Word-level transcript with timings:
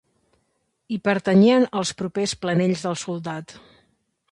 Hi 0.93 0.97
pertanyien 1.07 1.67
els 1.81 1.91
propers 2.01 2.35
Planells 2.47 2.87
del 2.89 2.99
Soldat. 3.05 3.57